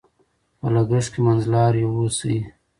[0.59, 2.37] په لګښت کې منځلاري اوسئ.